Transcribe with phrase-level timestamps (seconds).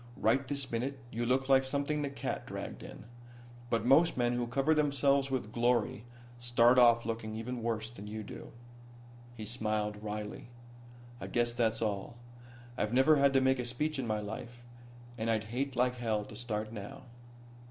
[0.17, 3.05] Right this minute you look like something the cat dragged in.
[3.69, 6.05] But most men who cover themselves with glory
[6.39, 8.51] start off looking even worse than you do."
[9.35, 10.49] He smiled wryly.
[11.19, 12.17] "I guess that's all.
[12.79, 14.65] I've never had to make a speech in my life,
[15.19, 17.03] and I'd hate like hell to start now."